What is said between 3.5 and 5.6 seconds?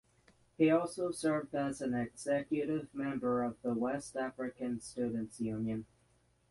the West African Students